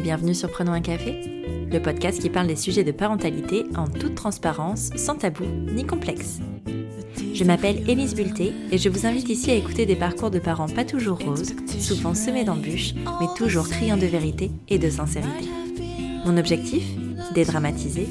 [0.00, 1.20] bienvenue sur Prenons un café,
[1.70, 6.38] le podcast qui parle des sujets de parentalité en toute transparence, sans tabou ni complexe.
[7.34, 10.68] Je m'appelle Élise Bulté et je vous invite ici à écouter des parcours de parents
[10.68, 15.48] pas toujours roses, souvent semés d'embûches, mais toujours criant de vérité et de sincérité.
[16.24, 16.84] Mon objectif?
[17.34, 18.08] Dédramatiser?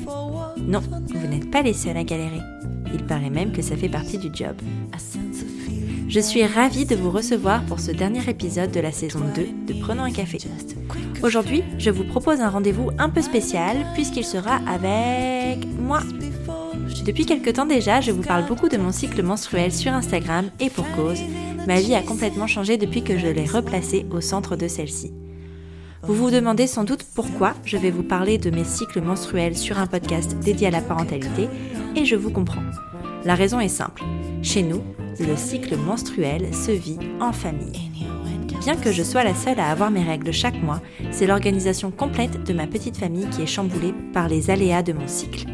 [0.60, 2.42] Non, vous n'êtes pas les seuls à galérer.
[2.94, 4.56] Il paraît même que ça fait partie du job.
[6.08, 9.80] Je suis ravie de vous recevoir pour ce dernier épisode de la saison 2 de
[9.80, 10.38] Prenons un café.
[11.22, 16.00] Aujourd'hui, je vous propose un rendez-vous un peu spécial puisqu'il sera avec moi.
[17.06, 20.70] Depuis quelque temps déjà, je vous parle beaucoup de mon cycle menstruel sur Instagram et
[20.70, 21.20] pour cause,
[21.68, 25.12] ma vie a complètement changé depuis que je l'ai replacé au centre de celle-ci.
[26.04, 29.78] Vous vous demandez sans doute pourquoi je vais vous parler de mes cycles menstruels sur
[29.78, 31.50] un podcast dédié à la parentalité
[31.98, 32.64] et je vous comprends.
[33.26, 34.04] La raison est simple.
[34.42, 34.82] Chez nous,
[35.20, 37.90] le cycle menstruel se vit en famille.
[38.60, 42.44] Bien que je sois la seule à avoir mes règles chaque mois, c'est l'organisation complète
[42.44, 45.46] de ma petite famille qui est chamboulée par les aléas de mon cycle.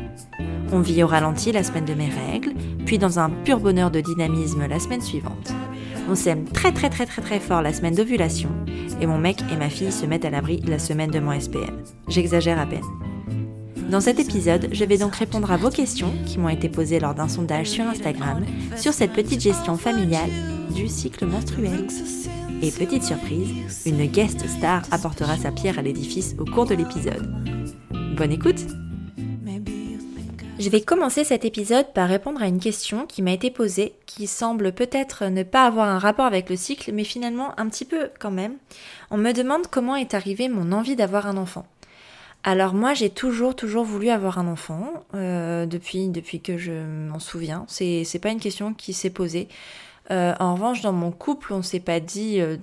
[0.72, 2.54] On vit au ralenti la semaine de mes règles,
[2.86, 5.54] puis dans un pur bonheur de dynamisme la semaine suivante.
[6.10, 8.50] On s'aime très très très très très fort la semaine d'ovulation,
[9.00, 11.84] et mon mec et ma fille se mettent à l'abri la semaine de mon SPM.
[12.08, 12.82] J'exagère à peine.
[13.92, 17.14] Dans cet épisode, je vais donc répondre à vos questions qui m'ont été posées lors
[17.14, 18.44] d'un sondage sur Instagram
[18.76, 20.32] sur cette petite gestion familiale
[20.74, 21.88] du cycle menstruel.
[22.66, 27.32] Et petite surprise, une guest star apportera sa pierre à l'édifice au cours de l'épisode.
[28.18, 28.60] Bonne écoute
[30.58, 34.26] Je vais commencer cet épisode par répondre à une question qui m'a été posée, qui
[34.26, 38.10] semble peut-être ne pas avoir un rapport avec le cycle, mais finalement un petit peu
[38.20, 38.56] quand même.
[39.12, 41.68] On me demande comment est arrivée mon envie d'avoir un enfant.
[42.44, 47.20] Alors moi j'ai toujours toujours voulu avoir un enfant euh, depuis depuis que je m'en
[47.20, 47.66] souviens.
[47.68, 49.50] C'est c'est pas une question qui s'est posée.
[50.12, 52.58] Euh, en revanche dans mon couple on s'est pas dit euh,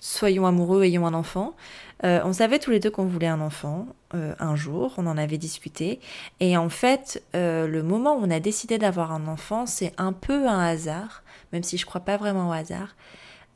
[0.00, 1.54] soyons amoureux ayons un enfant.
[2.02, 6.00] on savait tous les deux qu'on voulait un enfant un jour, on en avait discuté
[6.40, 10.48] et en fait le moment où on a décidé d'avoir un enfant c'est un peu
[10.48, 12.94] un hasard, même si je crois pas vraiment au hasard.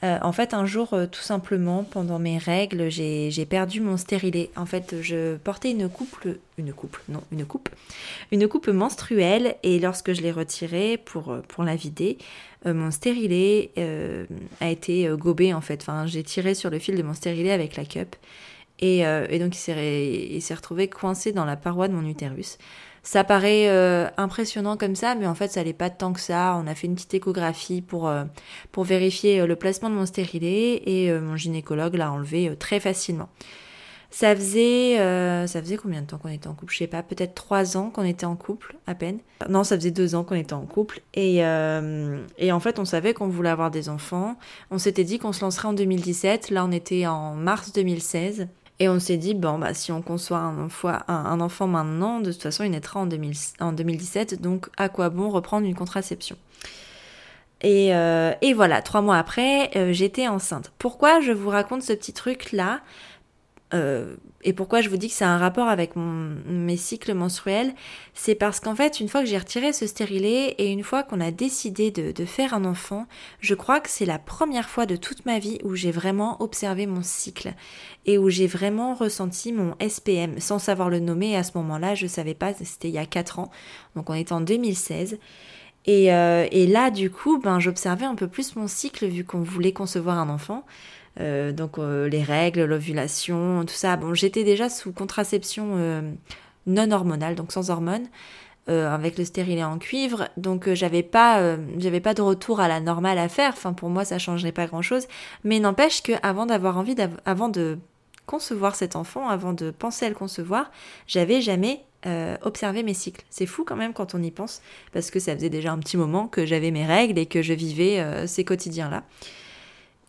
[0.04, 4.50] Euh, en fait, un jour, euh, tout simplement, pendant mes règles, j'ai perdu mon stérilet.
[4.56, 6.26] En fait, je portais une coupe,
[6.58, 6.74] une
[7.08, 7.68] non, une coupe,
[8.32, 12.18] une coupe menstruelle, et lorsque je l'ai retirée pour, euh, pour la vider,
[12.64, 13.72] mon stérilet
[14.60, 15.80] a été gobé, en fait.
[15.80, 18.14] Enfin, j'ai tiré sur le fil de mon stérilet avec la cup,
[18.78, 22.58] et, et donc il s'est retrouvé coincé dans la paroi de mon utérus.
[23.04, 26.56] Ça paraît euh, impressionnant comme ça, mais en fait, ça n'est pas tant que ça.
[26.62, 28.24] On a fait une petite échographie pour, euh,
[28.70, 33.28] pour vérifier euh, le placement de mon stérilet et mon gynécologue l'a enlevé très facilement.
[34.10, 34.98] Ça faisait,
[35.46, 36.74] ça faisait combien de temps qu'on était en couple?
[36.74, 39.20] Je sais pas, peut-être trois ans qu'on était en couple, à peine.
[39.48, 41.00] Non, ça faisait deux ans qu'on était en couple.
[41.14, 44.36] Et, et en fait, on savait qu'on voulait avoir des enfants.
[44.70, 46.50] On s'était dit qu'on se lancerait en 2017.
[46.50, 48.48] Là, on était en mars 2016.
[48.82, 50.68] Et on s'est dit, bon, bah, si on conçoit un,
[51.06, 55.68] un, enfant maintenant, de toute façon, il naîtra en, 2017, donc à quoi bon reprendre
[55.68, 56.36] une contraception?
[57.60, 60.72] Et, euh, et, voilà, trois mois après, euh, j'étais enceinte.
[60.78, 62.80] Pourquoi je vous raconte ce petit truc-là?
[63.74, 67.74] Euh, et pourquoi je vous dis que c'est un rapport avec mes cycles menstruels,
[68.12, 71.20] c'est parce qu'en fait, une fois que j'ai retiré ce stérilet et une fois qu'on
[71.20, 73.06] a décidé de, faire un enfant,
[73.40, 76.86] je crois que c'est la première fois de toute ma vie où j'ai vraiment observé
[76.86, 77.54] mon cycle
[78.04, 81.36] et où j'ai vraiment ressenti mon SPM sans savoir le nommer.
[81.36, 83.50] À ce moment-là, je ne savais pas, c'était il y a 4 ans,
[83.96, 85.18] donc on était en 2016.
[85.84, 89.42] Et, euh, et là, du coup, ben, j'observais un peu plus mon cycle vu qu'on
[89.42, 90.64] voulait concevoir un enfant.
[91.20, 93.96] Euh, donc euh, les règles, l'ovulation, tout ça.
[93.96, 96.02] Bon, j'étais déjà sous contraception euh,
[96.66, 98.06] non hormonale, donc sans hormones,
[98.68, 103.18] avec le stérilet en cuivre, donc j'avais pas, j'avais pas de retour à la normale
[103.18, 103.54] à faire.
[103.54, 105.08] Enfin, pour moi, ça changerait pas grand chose.
[105.42, 107.80] Mais n'empêche que avant d'avoir envie, avant de
[108.24, 110.70] concevoir cet enfant, avant de penser à le concevoir,
[111.08, 111.84] j'avais jamais
[112.42, 113.24] observé mes cycles.
[113.30, 114.62] C'est fou quand même quand on y pense,
[114.92, 117.54] parce que ça faisait déjà un petit moment que j'avais mes règles et que je
[117.54, 119.02] vivais ces quotidiens-là.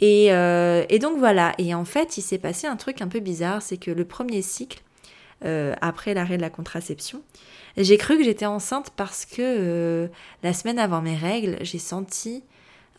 [0.03, 3.61] Euh, et, donc voilà, et en fait il s'est passé un truc un peu bizarre,
[3.61, 4.81] c'est que le premier cycle,
[5.45, 7.21] euh, après l'arrêt de la contraception,
[7.77, 10.07] j'ai cru que j'étais enceinte parce que euh,
[10.41, 12.43] la semaine avant mes règles, j'ai senti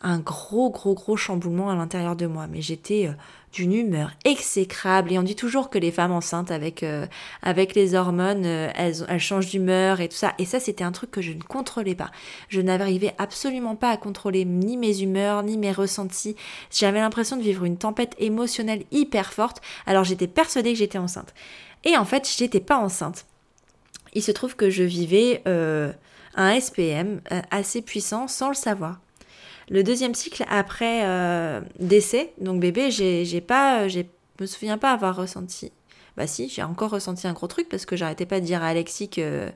[0.01, 2.47] un gros gros gros chamboulement à l'intérieur de moi.
[2.47, 3.09] Mais j'étais
[3.55, 5.13] d'une humeur exécrable.
[5.13, 7.07] Et on dit toujours que les femmes enceintes avec, euh,
[7.41, 10.33] avec les hormones, euh, elles, elles, changent d'humeur et tout ça.
[10.37, 12.11] Et ça, c'était un truc que je ne contrôlais pas.
[12.49, 16.35] Je n'arrivais absolument pas à contrôler ni mes humeurs, ni mes ressentis.
[16.69, 19.61] J'avais l'impression de vivre une tempête émotionnelle hyper forte.
[19.85, 21.33] Alors j'étais persuadée que j'étais enceinte.
[21.85, 23.25] Et en fait, j'étais pas enceinte.
[24.13, 25.93] Il se trouve que je vivais euh,
[26.35, 27.21] un SPM
[27.51, 28.99] assez puissant sans le savoir.
[29.69, 34.01] Le deuxième cycle après euh, décès, donc bébé, j'ai, pas, je
[34.39, 35.71] me souviens pas avoir ressenti
[36.17, 38.67] Bah si, j'ai encore ressenti un gros truc parce que j'arrêtais pas de dire à
[38.67, 39.49] Alexis que,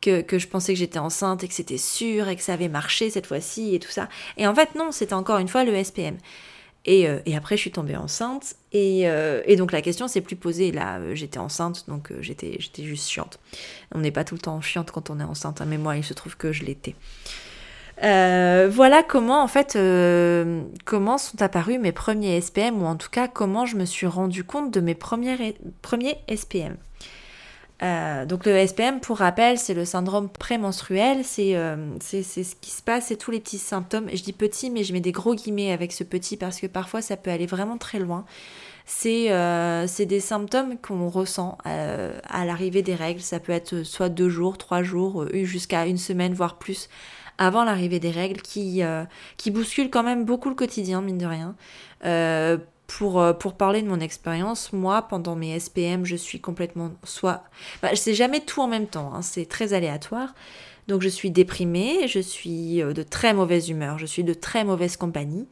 [0.00, 3.10] que, je pensais que j'étais enceinte et que c'était sûr et que ça avait marché
[3.10, 4.08] cette fois-ci et tout ça.
[4.38, 6.16] Et en fait, non, c'était encore une fois le SPM.
[6.86, 8.56] Et, euh, et, après, je suis tombée enceinte.
[8.72, 10.70] Et, euh, et donc, la question s'est plus posée.
[10.70, 13.38] Là, j'étais enceinte, donc j'étais, j'étais juste chiante.
[13.94, 16.04] On n'est pas tout le temps chiante quand on est enceinte, hein, mais moi, il
[16.04, 16.94] se trouve que je l'étais.
[18.00, 19.78] Voilà comment, en fait,
[20.84, 24.44] comment sont apparus mes premiers SPM, ou en tout cas, comment je me suis rendu
[24.44, 25.54] compte de mes premiers,
[26.34, 26.76] SPM.
[27.82, 32.82] Euh, donc le SPM, pour rappel, c'est le syndrome prémenstruel, euh, c'est ce qui se
[32.82, 34.08] passe, c'est tous les petits symptômes.
[34.12, 37.02] Je dis petit, mais je mets des gros guillemets avec ce petit parce que parfois
[37.02, 38.24] ça peut aller vraiment très loin.
[38.86, 43.20] C'est euh, des symptômes qu'on ressent à l'arrivée des règles.
[43.20, 46.88] Ça peut être soit deux jours, trois jours, jusqu'à une semaine, voire plus
[47.38, 48.82] avant l'arrivée des règles, qui,
[49.36, 51.54] qui bousculent quand même beaucoup le quotidien, mine de rien
[52.86, 57.44] pour, euh, pour parler de mon expérience, moi, pendant mes SPM, je suis complètement soit...
[57.82, 60.34] Bah, je sais jamais tout en même temps, hein, c'est très aléatoire.
[60.86, 64.64] Donc je suis déprimée, je suis euh, de très mauvaise humeur, je suis de très
[64.64, 65.48] mauvaise compagnie.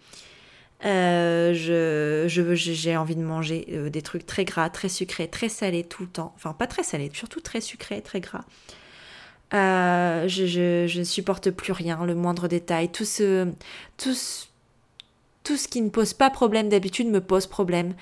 [0.85, 5.85] Euh, je, je, j'ai envie de manger des trucs très gras, très sucrés, très salés
[5.85, 6.33] tout le temps.
[6.37, 8.45] Enfin, pas très salés, surtout très sucrés, très gras.
[9.53, 12.91] Je, je, je ne supporte plus rien, le moindre détail.
[12.91, 13.49] Tout ce,
[13.97, 14.15] tout,
[15.45, 17.95] tout ce qui ne pose pas problème d'habitude me pose problème.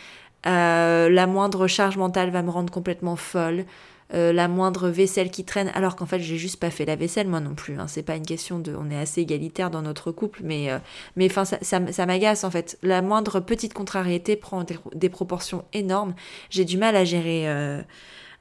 [0.47, 3.65] Euh, la moindre charge mentale va me rendre complètement folle.
[4.13, 7.29] Euh, la moindre vaisselle qui traîne, alors qu'en fait j'ai juste pas fait la vaisselle
[7.29, 7.79] moi non plus.
[7.79, 7.87] Hein.
[7.87, 10.79] C'est pas une question de, on est assez égalitaire dans notre couple, mais euh,
[11.15, 12.77] mais ça, ça, m'agace en fait.
[12.83, 14.65] La moindre petite contrariété prend
[14.95, 16.15] des, proportions énormes.
[16.51, 17.47] J'ai du mal à gérer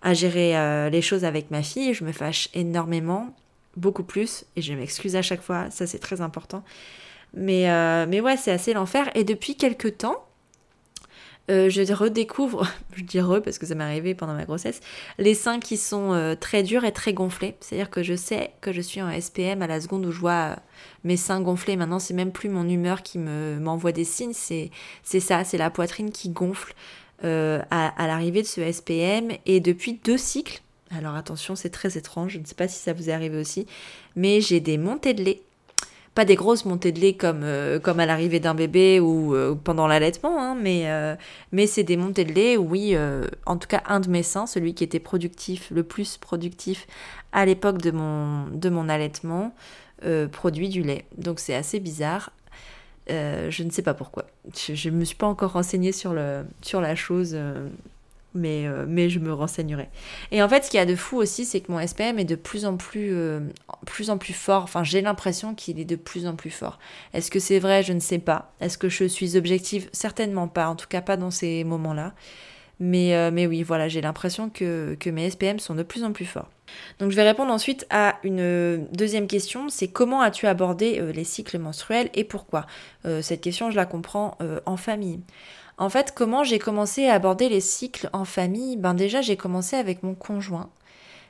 [0.02, 1.94] à gérer les choses avec ma fille.
[1.94, 3.36] Je me fâche énormément,
[3.76, 5.70] beaucoup plus, et je m'excuse à chaque fois.
[5.72, 6.64] Ça c'est très important.
[7.34, 9.10] Mais, euh, mais ouais, c'est assez l'enfer.
[9.16, 10.26] Et depuis quelques temps,
[11.52, 14.82] euh, je redécouvre, je dis re parce que ça m'est arrivé pendant ma grossesse,
[15.18, 17.56] les seins qui sont euh, très durs et très gonflés.
[17.60, 20.58] C'est-à-dire que je sais que je suis en SPM à la seconde où je vois
[21.04, 21.76] mes seins gonflés.
[21.76, 24.72] Maintenant, c'est même plus mon humeur qui me, m'envoie des signes, c'est
[25.20, 26.74] ça, c'est la poitrine qui gonfle
[27.24, 29.32] à, à l'arrivée de ce SPM.
[29.46, 30.62] Et depuis deux cycles,
[30.92, 33.68] alors attention, c'est très étrange, je ne sais pas si ça vous est arrivé aussi,
[34.16, 35.42] mais j'ai des montées de lait
[36.20, 39.56] pas des grosses montées de lait comme, euh, comme à l'arrivée d'un bébé ou euh,
[39.56, 41.16] pendant l'allaitement, hein, mais, euh,
[41.54, 42.94] mais c'est des montées de lait, oui,
[43.46, 46.88] en tout cas un de mes seins, celui qui était productif, le plus productif
[47.32, 49.54] à l'époque de mon, de mon allaitement,
[50.32, 51.06] produit du lait.
[51.18, 52.32] Donc c'est assez bizarre.
[53.10, 54.26] Je ne sais pas pourquoi.
[54.56, 57.36] Je ne me suis pas encore renseignée sur, le, sur la chose
[58.34, 59.90] mais, euh, mais je me renseignerai.
[60.32, 62.26] Et en fait, ce qu'il y a de fou aussi, c'est que mon SPM est
[62.26, 63.40] de plus en plus, euh,
[63.86, 64.64] plus, en plus fort.
[64.64, 66.80] Enfin, j'ai l'impression qu'il est de plus en plus fort.
[67.14, 67.84] Est-ce que c'est vrai?
[67.84, 68.54] Je ne sais pas.
[68.62, 69.90] Est-ce que je suis objective?
[69.92, 70.68] Certainement pas.
[70.68, 72.14] En tout cas, pas dans ces moments-là.
[72.80, 76.14] Mais, euh, mais oui, voilà, j'ai l'impression que, que mes SPM sont de plus en
[76.14, 76.50] plus forts.
[77.00, 81.58] Donc je vais répondre ensuite à une deuxième question, c'est comment as-tu abordé les cycles
[81.58, 82.68] menstruels et pourquoi?
[83.22, 84.38] Cette question, je la comprends
[84.68, 85.20] en famille.
[85.80, 88.78] En fait, comment j'ai commencé à aborder les cycles en famille?
[88.78, 90.70] Ben déjà, j'ai commencé avec mon conjoint.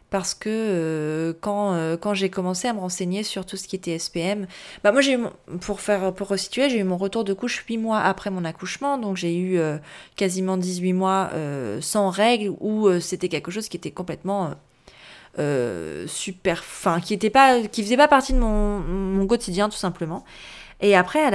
[0.10, 3.76] Parce que euh, quand, euh, quand j'ai commencé à me renseigner sur tout ce qui
[3.76, 4.48] était SPM,
[4.84, 5.20] bah moi j'ai
[5.62, 8.98] pour faire pour resituer, j'ai eu mon retour de couche 8 mois après mon accouchement,
[8.98, 9.78] donc j'ai eu euh,
[10.16, 11.30] quasiment 18 mois
[11.82, 14.56] sans règles où c'était quelque chose qui était complètement
[16.08, 20.26] super, enfin qui était pas, qui faisait pas partie de mon quotidien tout simplement.
[20.82, 21.30] Et après,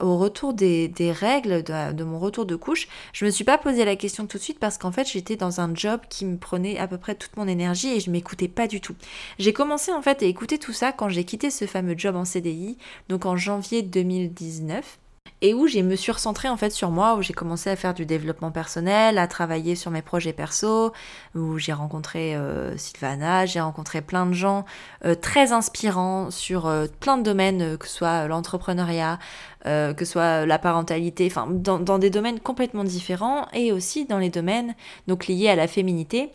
[0.00, 3.96] au retour des, règles, de, mon retour de couche, je me suis pas posé la
[3.96, 6.86] question tout de suite parce qu'en fait, j'étais dans un job qui me prenait à
[6.86, 8.94] peu près toute mon énergie et je m'écoutais pas du tout.
[9.38, 12.24] J'ai commencé en fait à écouter tout ça quand j'ai quitté ce fameux job en
[12.24, 12.76] CDI,
[13.08, 14.98] donc en janvier 2019
[15.42, 17.94] et où je me suis recentrée en fait sur moi, où j'ai commencé à faire
[17.94, 20.92] du développement personnel, à travailler sur mes projets perso,
[21.34, 24.64] où j'ai rencontré euh, Sylvana, j'ai rencontré plein de gens
[25.04, 29.18] euh, très inspirants sur euh, plein de domaines, que ce soit l'entrepreneuriat,
[29.64, 34.18] que ce soit la parentalité, enfin dans, dans, des domaines complètement différents et aussi dans
[34.18, 34.74] les domaines
[35.06, 36.30] donc liés à la féminité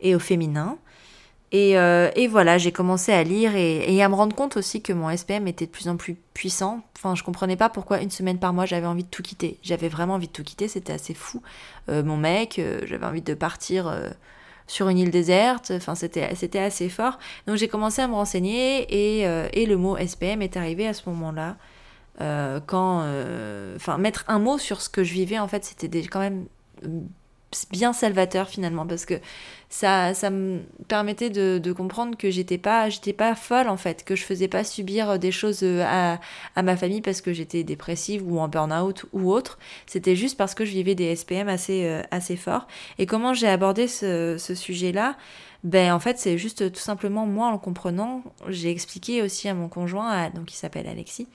[0.00, 0.78] et au féminin.
[1.54, 5.14] Euh, et, voilà, j'ai commencé à lire et, à me rendre compte aussi que mon
[5.14, 6.82] SPM était de plus en plus puissant.
[6.96, 9.58] Enfin, je comprenais pas pourquoi une semaine par mois j'avais envie de tout quitter.
[9.62, 11.42] J'avais vraiment envie de tout quitter, c'était assez fou.
[11.88, 13.94] Euh, mon mec, euh, j'avais envie de partir
[14.66, 15.72] sur une île déserte.
[15.74, 17.18] Enfin, c'était, assez fort.
[17.46, 19.20] Donc j'ai commencé à me renseigner et,
[19.52, 21.56] et, le mot SPM est arrivé à ce moment-là.
[22.66, 23.04] quand,
[23.76, 26.46] enfin, mettre un mot sur ce que je vivais, en fait, c'était quand même
[27.70, 29.14] bien salvateur finalement parce que
[29.68, 34.14] ça, ça me permettait de, comprendre que j'étais pas, j'étais pas folle en fait, que
[34.14, 36.20] je faisais pas subir des choses euh, à,
[36.54, 39.58] à ma famille parce que j'étais dépressive ou en burn-out ou autre.
[39.86, 42.66] C'était juste parce que je vivais des SPM assez, euh, assez forts.
[42.98, 45.16] Et comment j'ai abordé ce, ce sujet-là?
[45.64, 49.54] Ben en fait c'est juste tout simplement moi en le comprenant, j'ai expliqué aussi à
[49.54, 51.26] mon conjoint, donc il s'appelle Alexis,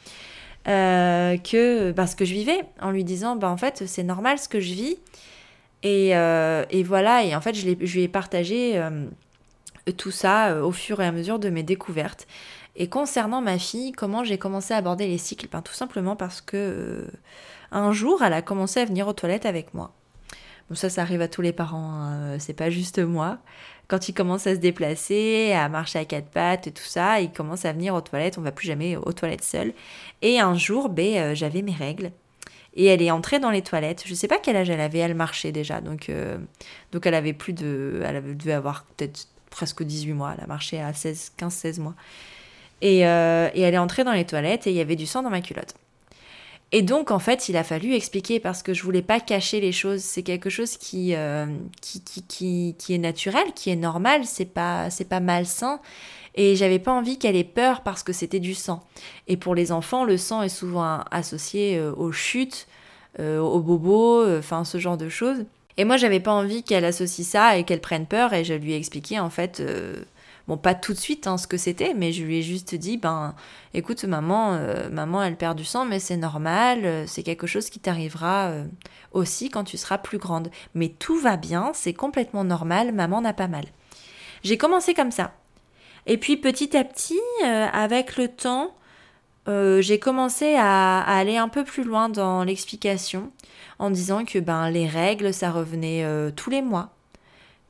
[0.67, 4.47] euh, que parce que je vivais en lui disant ben en fait c'est normal ce
[4.47, 4.97] que je vis
[5.83, 9.07] et, euh, et, voilà, et en fait, je, lui ai partagé euh,
[9.97, 12.27] tout ça euh, au fur et à mesure de mes découvertes.
[12.75, 15.47] Et concernant ma fille, comment j'ai commencé à aborder les cycles?
[15.51, 17.07] Ben, Tout simplement parce que
[17.71, 19.91] un jour, elle a commencé à venir aux toilettes avec moi.
[20.69, 23.39] Bon, ça, ça arrive à tous les parents, hein, c'est pas juste moi.
[23.87, 27.31] Quand il commence à se déplacer, à marcher à quatre pattes et tout ça, il
[27.31, 29.73] commence à venir aux toilettes, on va plus jamais aux toilettes seul.
[30.21, 32.11] Et un jour, ben, j'avais mes règles
[32.73, 34.03] et elle est entrée dans les toilettes.
[34.05, 35.81] Je sais pas quel âge elle avait, elle marchait déjà.
[35.81, 36.37] Donc, euh,
[36.91, 38.01] donc elle avait plus de.
[38.05, 40.33] Elle devait avoir peut-être presque 18 mois.
[40.37, 41.95] Elle a marché à 16, 15-16 mois.
[42.81, 45.21] Et, euh, et, elle est entrée dans les toilettes et il y avait du sang
[45.21, 45.75] dans ma culotte.
[46.71, 49.73] Et donc, en fait, il a fallu expliquer parce que je voulais pas cacher les
[49.73, 49.99] choses.
[49.99, 51.45] C'est quelque chose qui, euh,
[51.81, 55.81] qui, qui, qui, qui, est naturel, qui est normal, c'est pas, c'est pas malsain
[56.35, 58.81] et j'avais pas envie qu'elle ait peur parce que c'était du sang.
[59.27, 62.67] Et pour les enfants, le sang est souvent associé euh, aux chutes,
[63.19, 65.45] euh, aux bobos, euh, enfin ce genre de choses.
[65.77, 68.73] Et moi, j'avais pas envie qu'elle associe ça et qu'elle prenne peur et je lui
[68.73, 69.63] ai expliqué en fait
[70.47, 72.97] bon pas tout de suite hein, ce que c'était mais je lui ai juste dit
[72.97, 73.35] ben
[73.73, 74.59] écoute maman
[74.91, 78.51] maman elle perd du sang mais c'est normal c'est quelque chose qui t'arrivera
[79.11, 83.33] aussi quand tu seras plus grande mais tout va bien c'est complètement normal maman n'a
[83.33, 83.65] pas mal
[84.43, 85.31] j'ai commencé comme ça
[86.07, 88.75] et puis petit à petit, euh, avec le temps,
[89.47, 93.31] euh, j'ai commencé à, aller un peu plus loin dans l'explication
[93.79, 96.89] en disant que ben, les règles, ça revenait euh, tous les mois.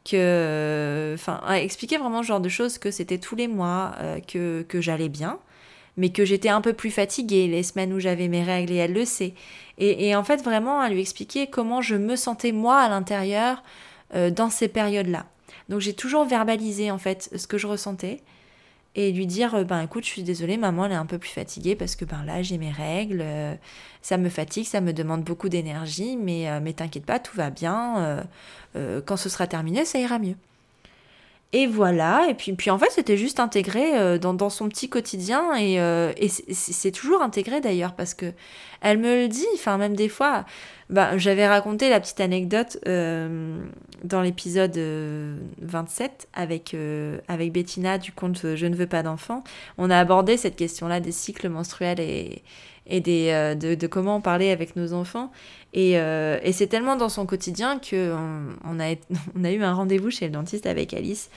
[0.04, 3.94] Que, enfin, expliquer vraiment ce genre de choses, que c'était tous les mois,
[4.28, 5.38] que, que j'allais bien,
[5.96, 8.94] mais que j'étais un peu plus fatiguée les semaines où j'avais mes règles et elle
[8.94, 9.36] le sait.
[9.78, 13.62] Et, et, en fait, vraiment, à lui expliquer comment je me sentais moi à l'intérieur
[14.32, 15.28] dans ces périodes-là.
[15.70, 18.22] Donc j'ai toujours verbalisé en fait ce que je ressentais
[18.96, 21.30] et lui dire euh, ben écoute je suis désolée maman elle est un peu plus
[21.30, 23.56] fatiguée parce que ben là j'ai mes règles euh,
[24.02, 27.50] ça me fatigue ça me demande beaucoup d'énergie mais euh, mais t'inquiète pas tout va
[27.50, 28.26] bien
[29.06, 30.36] quand ce sera terminé ça ira mieux
[31.54, 34.88] et voilà, et puis, puis en fait c'était juste intégré euh, dans, dans, son petit
[34.88, 38.28] quotidien et, euh, et c'est toujours intégré d'ailleurs parce que
[38.80, 40.46] elle me le dit, enfin même des fois,
[40.90, 43.60] bah, j'avais raconté la petite anecdote euh,
[44.06, 44.80] dans l'épisode
[45.62, 46.76] 27 avec,
[47.28, 49.44] avec Bettina du conte Je ne veux pas d'enfant.
[49.78, 52.44] On a abordé cette question-là des cycles menstruels et,
[52.88, 55.32] et des, de, de, comment parler avec nos enfants.
[55.74, 60.26] Et, euh, et c'est tellement dans son quotidien qu'on on a, eu un rendez-vous chez
[60.26, 61.30] le dentiste avec Alice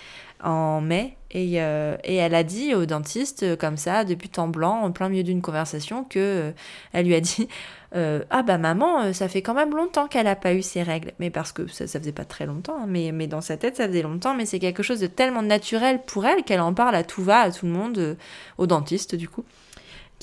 [0.43, 1.17] en mai.
[1.31, 5.09] Et, euh, elle a dit au dentiste, euh, comme ça, depuis temps blanc, en plein
[5.09, 6.53] milieu d'une conversation, que
[6.93, 7.49] elle lui a dit
[7.93, 11.12] Ah bah maman, ça fait quand même longtemps qu'elle n'a pas eu ses règles.
[11.21, 13.76] Mais parce que ça, ça faisait pas très longtemps, hein, mais, mais dans sa tête,
[13.76, 14.35] ça faisait longtemps.
[14.35, 17.41] Mais c'est quelque chose de tellement naturel pour elle qu'elle en parle à tout va,
[17.41, 18.17] à tout le monde,
[18.59, 19.45] au dentiste du coup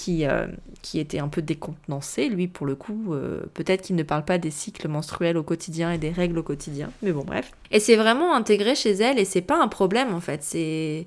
[0.02, 0.48] qui, euh,
[0.82, 2.28] qui était un peu décontenancé.
[2.28, 5.92] Lui, pour le coup, euh, peut-être qu'il ne parle pas des cycles menstruels au quotidien
[5.92, 7.52] et des règles au quotidien, mais bon, bref.
[7.70, 10.42] Et c'est vraiment intégré chez elle et c'est pas un problème en fait.
[10.42, 11.06] C'est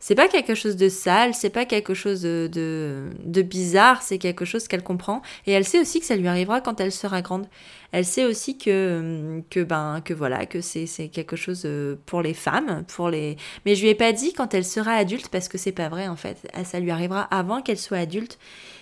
[0.00, 4.44] c'est pas quelque chose de sale, c'est pas quelque chose de, de, bizarre, c'est quelque
[4.44, 5.22] chose qu'elle comprend.
[5.46, 7.48] Et elle sait aussi que ça lui arrivera quand elle sera grande.
[7.90, 12.34] Elle sait aussi que, que, ben, que voilà, que c'est, quelque chose euh, pour les
[12.34, 13.36] femmes, pour les.
[13.66, 16.06] Mais je lui ai pas dit quand elle sera adulte parce que c'est pas vrai
[16.06, 16.48] en fait.
[16.54, 18.38] Ah, ça lui arrivera avant qu'elle soit adulte.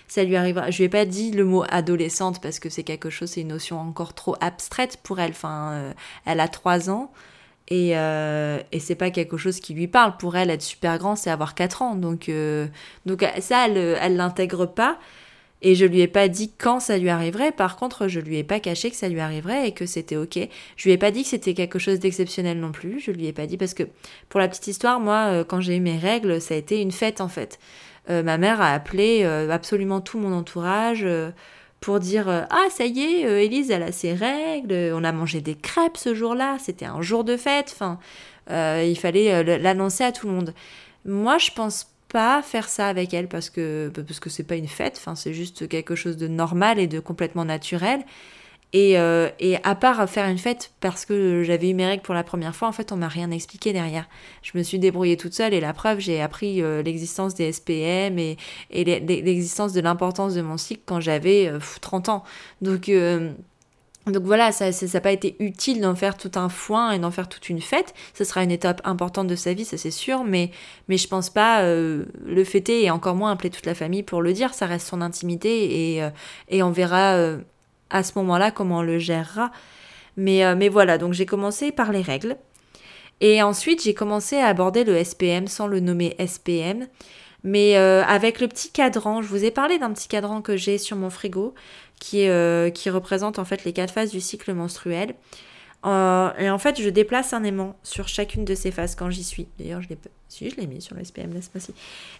[0.07, 0.69] Ça lui arrivera.
[0.69, 3.47] Je lui ai pas dit le mot adolescente parce que c'est quelque chose, c'est une
[3.47, 5.31] notion encore trop abstraite pour elle.
[5.31, 5.93] Enfin, euh,
[6.25, 7.11] elle a trois ans.
[7.69, 10.15] Et, euh, et c'est pas quelque chose qui lui parle.
[10.17, 11.95] Pour elle, être super grand, c'est avoir 4 ans.
[11.95, 12.67] Donc, euh,
[13.05, 14.97] donc ça, elle, l'intègre pas.
[15.63, 17.51] Et je lui ai pas dit quand ça lui arriverait.
[17.51, 20.37] Par contre, je lui ai pas caché que ça lui arriverait et que c'était ok.
[20.75, 22.99] Je lui ai pas dit que c'était quelque chose d'exceptionnel non plus.
[22.99, 23.83] Je lui ai pas dit parce que
[24.29, 26.91] pour la petite histoire, moi, euh, quand j'ai eu mes règles, ça a été une
[26.91, 27.59] fête en fait.
[28.09, 31.05] Euh, ma mère a appelé euh, absolument tout mon entourage
[31.79, 35.11] pour dire euh, ah ça y est euh, Élise elle a ses règles on a
[35.11, 37.99] mangé des crêpes ce jour-là c'était un jour de fête enfin
[38.49, 40.53] euh, il fallait l'annoncer à tout le monde.
[41.05, 44.69] Moi je pense pas faire ça avec elle parce que parce que c'est pas une
[44.69, 48.01] fête enfin c'est juste quelque chose de normal et de complètement naturel
[48.73, 52.13] et, euh, et, à part faire une fête parce que j'avais eu mes règles pour
[52.13, 54.07] la première fois, en fait, on m'a rien expliqué derrière.
[54.43, 58.19] Je me suis débrouillée toute seule et la preuve, j'ai appris euh, l'existence des SPM
[58.19, 58.37] et,
[58.71, 62.23] et l'existence de l'importance de mon cycle quand j'avais 30 euh, ans.
[62.61, 62.89] Donc,
[64.11, 67.27] donc voilà, ça n'a pas été utile d'en faire tout un foin et d'en faire
[67.27, 67.93] toute une fête.
[68.13, 70.51] Ce sera une étape importante de sa vie, ça c'est sûr, mais,
[70.87, 74.21] mais je pense pas euh, le fêter et encore moins appeler toute la famille pour
[74.21, 74.53] le dire.
[74.53, 76.09] Ça reste son intimité et, euh,
[76.49, 77.37] et on verra euh,
[77.89, 79.51] à ce moment-là comment on le gérera.
[80.15, 82.37] Mais, mais voilà, donc j'ai commencé par les règles.
[83.21, 86.87] Et ensuite, j'ai commencé à aborder le SPM sans le nommer SPM.
[87.43, 90.97] Mais avec le petit cadran, je vous ai parlé d'un petit cadran que j'ai sur
[90.97, 91.53] mon frigo
[91.99, 95.15] qui, euh, qui représente en fait les quatre phases du cycle menstruel.
[95.85, 99.23] Euh, et en fait, je déplace un aimant sur chacune de ces phases quand j'y
[99.23, 99.47] suis.
[99.59, 99.97] D'ailleurs, je l'ai
[100.29, 101.73] si je l'ai mis sur le SPM, laisse-moi si.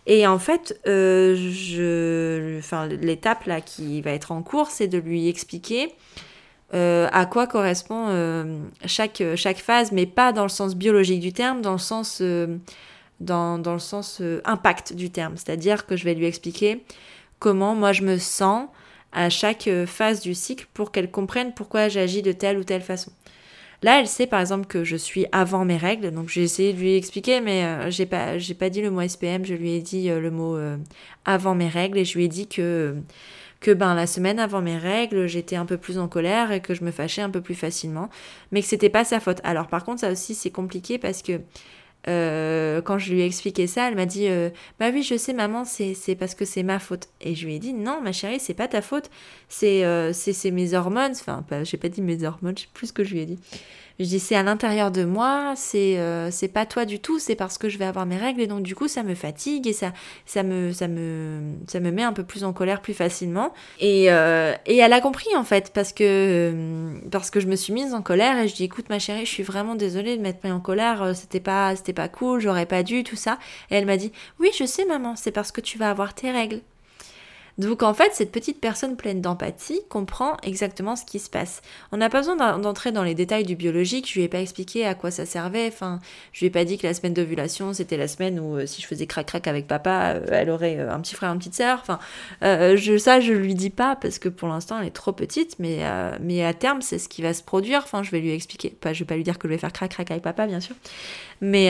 [0.06, 5.28] Et en fait, euh, enfin, l'étape là qui va être en cours, c'est de lui
[5.28, 5.94] expliquer
[6.72, 8.08] à quoi correspond
[8.86, 12.22] chaque, chaque phase, mais pas dans le sens biologique du terme, dans le sens,
[13.20, 15.36] dans, dans, le sens impact du terme.
[15.36, 16.84] C'est-à-dire que je vais lui expliquer
[17.40, 18.68] comment moi je me sens
[19.12, 22.82] à chaque euh, phase du cycle pour qu'elle comprenne pourquoi j'agis de telle ou telle
[22.82, 23.12] façon.
[23.84, 26.80] Là, elle sait par exemple que je suis avant mes règles, donc j'ai essayé de
[26.80, 30.20] lui expliquer, mais euh, j'ai pas, dit le mot SPM, je lui ai dit euh,
[30.20, 30.58] le mot
[31.26, 32.96] avant mes règles et je lui ai dit que
[33.60, 36.74] que ben la semaine avant mes règles, j'étais un peu plus en colère et que
[36.76, 38.10] je me fâchais un peu plus facilement,
[38.52, 39.42] mais que c'était pas sa faute.
[39.44, 41.42] Alors par contre, ça aussi c'est compliqué parce que
[42.08, 44.50] euh, quand je lui ai expliqué ça, elle m'a dit euh,
[44.80, 47.10] Bah oui, je sais, maman, c'est parce que c'est ma faute.
[47.22, 49.10] Et je lui ai dit Non, ma chérie, c'est pas ta faute,
[49.50, 50.14] c'est euh,
[50.52, 51.12] mes hormones.
[51.12, 53.40] Enfin, j'ai pas dit mes hormones, je sais plus ce que je lui ai dit.
[54.00, 57.36] Je dis c'est à l'intérieur de moi, c'est euh, c'est pas toi du tout, c'est
[57.36, 59.74] parce que je vais avoir mes règles et donc du coup ça me fatigue et
[59.74, 59.92] ça
[60.28, 63.54] ça me ça me ça me met un peu plus en colère plus facilement.
[63.80, 67.56] Et, euh, et elle a compris en fait parce que euh, parce que je me
[67.56, 70.22] suis mise en colère et je dis écoute ma chérie, je suis vraiment désolée de
[70.22, 73.40] m'être mise en colère, c'était pas c'était pas cool, j'aurais pas dû tout ça.
[73.72, 76.32] Et elle m'a dit oui je sais maman, c'est parce que tu vas avoir tes
[76.32, 76.62] règles.
[77.58, 81.62] Donc en fait, cette petite personne pleine d'empathie comprend exactement ce qui se passe.
[81.92, 84.86] On n'a pas besoin d'entrer dans les détails du biologique, je lui ai pas expliqué
[84.86, 86.00] à quoi ça servait, enfin,
[86.34, 88.82] je lui ai pas dit que la semaine d'ovulation, c'était la semaine où euh, si
[88.82, 91.80] je faisais crac-crac avec papa, euh, elle aurait euh, un petit frère, une petite sœur,
[91.82, 91.98] enfin,
[92.42, 95.80] je, ça je lui dis pas parce que pour l'instant elle est trop petite, mais,
[96.22, 98.94] mais à terme c'est ce qui va se produire, enfin je vais lui expliquer, pas,
[98.94, 100.76] je vais pas lui dire que je vais faire crac-crac avec papa bien sûr,
[101.42, 101.70] mais,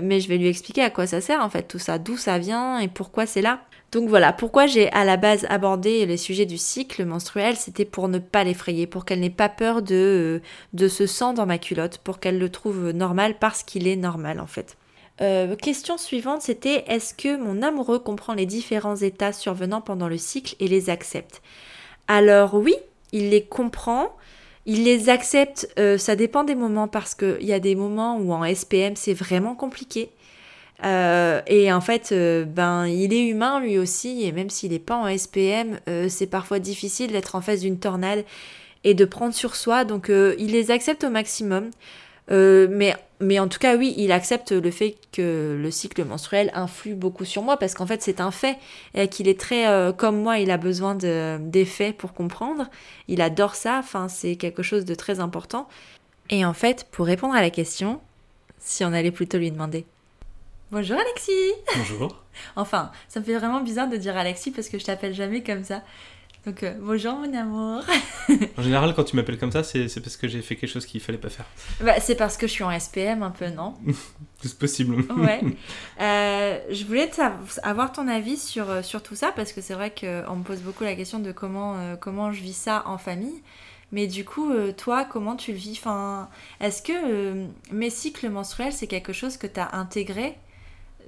[0.00, 2.38] mais je vais lui expliquer à quoi ça sert en fait tout ça, d'où ça
[2.38, 3.60] vient et pourquoi c'est là.
[3.90, 8.08] Donc voilà, pourquoi j'ai à la base abordé les sujets du cycle menstruel, c'était pour
[8.08, 10.42] ne pas l'effrayer, pour qu'elle n'ait pas peur de, euh,
[10.74, 14.40] de ce sang dans ma culotte, pour qu'elle le trouve normal parce qu'il est normal
[14.40, 14.76] en fait.
[15.20, 20.18] Euh, question suivante, c'était est-ce que mon amoureux comprend les différents états survenant pendant le
[20.18, 21.42] cycle et les accepte?
[22.08, 22.74] Alors oui,
[23.12, 24.14] il les comprend,
[24.66, 28.32] il les accepte, euh, ça dépend des moments parce qu'il y a des moments où
[28.32, 30.10] en SPM c'est vraiment compliqué.
[30.84, 34.78] Euh, et en fait, euh, ben, il est humain lui aussi, et même s'il n'est
[34.78, 38.24] pas en SPM, euh, c'est parfois difficile d'être en face d'une tornade
[38.84, 39.84] et de prendre sur soi.
[39.84, 41.70] Donc, il les accepte au maximum.
[42.30, 46.94] mais, mais en tout cas, oui, il accepte le fait que le cycle menstruel influe
[46.94, 48.56] beaucoup sur moi, parce qu'en fait, c'est un fait,
[48.94, 52.68] et qu'il est très, comme moi, il a besoin d'effets pour comprendre.
[53.08, 55.68] Il adore ça, enfin, c'est quelque chose de très important.
[56.30, 58.00] Et en fait, pour répondre à la question,
[58.60, 59.84] si on allait plutôt lui demander
[60.70, 62.22] Bonjour Alexis Bonjour
[62.56, 65.64] Enfin, ça me fait vraiment bizarre de dire Alexis parce que je t'appelle jamais comme
[65.64, 65.82] ça.
[66.44, 67.82] Donc, euh, bonjour mon amour
[68.58, 71.00] En général, quand tu m'appelles comme ça, c'est parce que j'ai fait quelque chose qu'il
[71.00, 71.46] fallait pas faire.
[71.80, 73.76] Bah, c'est parce que je suis en SPM un peu, non?
[74.42, 75.04] C'est possible.
[75.16, 75.40] ouais.
[76.02, 77.10] Euh, je voulais
[77.62, 80.60] avoir ton avis sur, euh, sur tout ça parce que c'est vrai qu'on me pose
[80.60, 83.42] beaucoup la question de comment, comment je vis ça en famille.
[83.90, 85.78] Mais du coup, toi, comment tu le vis?
[85.78, 86.28] Enfin,
[86.60, 90.36] Est-ce que mes cycles menstruels, c'est quelque chose que tu as intégré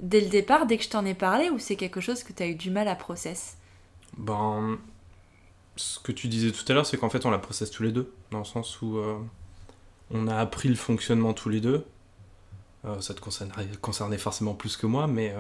[0.01, 2.43] dès le départ, dès que je t'en ai parlé, ou c'est quelque chose que tu
[2.43, 3.57] as eu du mal à process?
[4.17, 4.79] Ben,
[5.77, 7.93] ce que tu disais tout à l'heure, c'est qu'en fait, on la processe tous les
[7.93, 9.19] deux, dans le sens où euh,
[10.11, 11.85] on a appris le fonctionnement tous les deux.
[12.85, 15.35] Euh, ça te concernait, forcément plus que moi, mais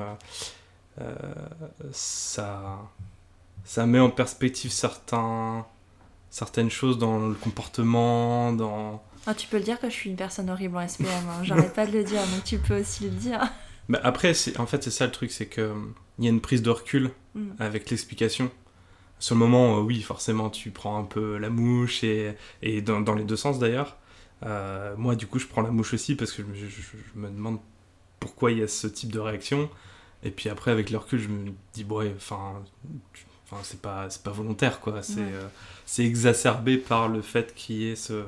[1.00, 1.14] euh,
[1.92, 2.78] ça,
[3.64, 5.66] ça met en perspective certains,
[6.28, 9.02] certaines choses dans le comportement, dans...
[9.26, 11.42] Ah, tu peux le dire que je suis une personne horrible en SPM, hein.
[11.42, 13.50] j'arrête pas de le dire, donc tu peux aussi le dire.
[13.90, 15.64] Bah, après, en fait, c'est ça le truc, c'est qu'il
[16.20, 17.50] y a une prise de recul mm.
[17.58, 18.48] avec l'explication.
[19.18, 23.00] Sur le moment, euh, oui, forcément, tu prends un peu la mouche, et, et dans,
[23.00, 23.96] dans les deux sens d'ailleurs.
[24.46, 27.58] Euh, moi, du coup, je prends la mouche aussi parce que je, me demande
[28.20, 29.68] pourquoi il y a ce type de réaction.
[30.22, 32.62] Et puis après, avec le recul, je me dis, bon, enfin,
[33.44, 35.02] enfin c'est pas, pas volontaire, quoi.
[35.02, 35.48] C'est euh,
[35.84, 38.22] c'est exacerbé par le fait qu'il y ait ce,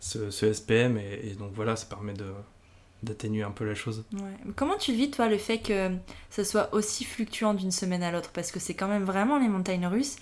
[0.00, 0.98] ce, ce SPM.
[0.98, 2.26] Et, et, donc voilà, ça permet de,
[3.02, 4.04] d'atténuer un peu la chose.
[4.56, 5.90] Comment tu vis, toi, le fait que
[6.30, 8.30] ça soit aussi fluctuant d'une semaine à l'autre?
[8.32, 10.16] Parce que c'est quand même vraiment les montagnes russes.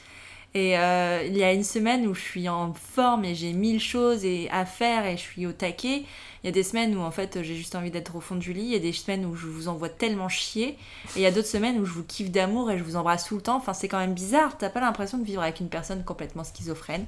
[0.54, 3.80] Et euh, il y a une semaine où je suis en forme et j'ai mille
[3.80, 6.04] choses et à faire et je suis au taquet.
[6.42, 8.54] Il y a des semaines où en fait j'ai juste envie d'être au fond du
[8.54, 8.62] lit.
[8.62, 10.68] Il y a des semaines où je vous envoie tellement chier.
[10.68, 10.76] Et
[11.16, 13.36] il y a d'autres semaines où je vous kiffe d'amour et je vous embrasse tout
[13.36, 13.56] le temps.
[13.56, 14.56] Enfin, c'est quand même bizarre.
[14.56, 17.04] T'as pas l'impression de vivre avec une personne complètement schizophrène?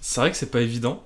[0.00, 1.02] C'est vrai que c'est pas évident.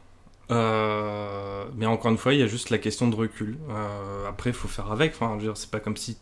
[0.51, 3.59] Euh, mais encore une fois, il y a juste la question de recul.
[3.69, 5.13] Euh, après, il faut faire avec.
[5.15, 6.19] Enfin, c'est pas comme si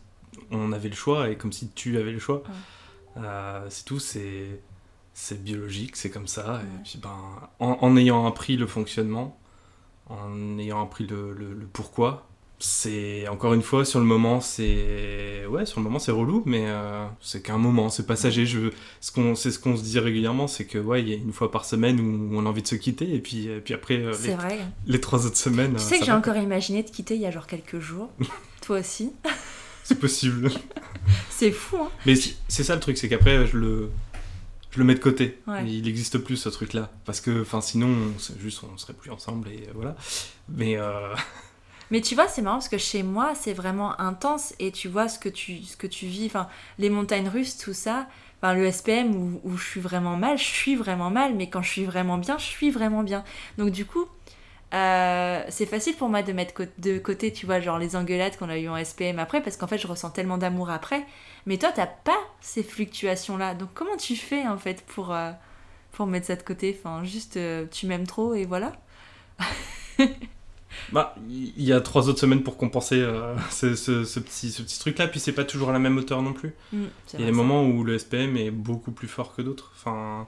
[0.51, 2.43] on avait le choix et comme si tu avais le choix.
[3.17, 4.61] Euh, c'est tout, c'est
[5.13, 6.61] c'est biologique, c'est comme ça.
[6.63, 7.17] Et puis, ben,
[7.59, 9.37] en, ayant appris le fonctionnement,
[10.07, 12.28] en ayant appris le, le, pourquoi,
[12.61, 16.65] c'est encore une fois sur le moment c'est ouais sur le moment c'est relou mais
[16.67, 20.47] euh, c'est qu'un moment c'est passager je ce qu'on c'est ce qu'on se dit régulièrement
[20.47, 22.67] c'est que ouais il y a une fois par semaine où on a envie de
[22.67, 24.59] se quitter et puis et puis après euh, les, vrai.
[24.87, 27.31] les trois autres semaines tu sais que j'ai encore imaginé de quitter il y a
[27.31, 28.09] genre quelques jours
[28.61, 29.13] toi aussi
[29.83, 30.51] c'est possible
[31.29, 32.15] c'est fou hein mais
[32.49, 33.89] c'est ça le truc c'est qu'après je le
[34.71, 35.39] je le mets de côté.
[35.65, 36.91] Il n'existe plus ce truc-là.
[37.03, 37.89] Parce que, enfin, sinon,
[38.39, 39.95] juste, on serait plus ensemble et voilà.
[40.47, 40.77] Mais.
[40.77, 41.15] Euh...
[41.91, 45.07] Mais tu vois, c'est marrant parce que chez moi, c'est vraiment intense et tu vois
[45.07, 46.27] ce que tu, ce que tu vis.
[46.27, 46.47] Enfin,
[46.77, 48.07] les montagnes russes, tout ça.
[48.41, 51.33] Enfin, le SPM où, je suis vraiment mal, je suis vraiment mal.
[51.35, 53.23] Mais quand je suis vraiment bien, je suis vraiment bien.
[53.57, 54.05] Donc, du coup,
[54.73, 58.49] euh, c'est facile pour moi de mettre de côté, tu vois, genre les engueulades qu'on
[58.49, 61.05] a eues en SPM après, parce qu'en fait, je ressens tellement d'amour après.
[61.47, 63.55] Mais toi, t'as pas ces fluctuations-là.
[63.55, 65.31] Donc, comment tu fais, en fait, pour, euh,
[65.93, 66.77] pour mettre ça de côté?
[66.79, 68.73] Enfin, juste, euh, tu m'aimes trop et voilà.
[70.91, 73.05] bah, il y a trois autres semaines pour compenser
[73.51, 76.33] ce, ce, petit, ce petit truc-là, puis c'est pas toujours à la même hauteur non
[76.33, 76.53] plus.
[76.73, 79.71] Mm, il y a des moments où le SPM est beaucoup plus fort que d'autres.
[79.75, 80.27] Enfin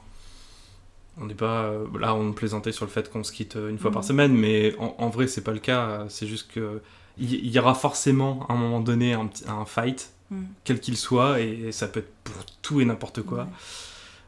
[1.18, 3.78] on n'est pas euh, là on plaisantait sur le fait qu'on se quitte euh, une
[3.78, 4.08] fois par mhm.
[4.08, 6.82] semaine mais en, vrai c'est pas le cas c'est juste que
[7.18, 10.48] il y, aura forcément à un moment donné un, un fight mhm.
[10.64, 13.48] quel qu'il soit et, ça peut être pour tout et n'importe quoi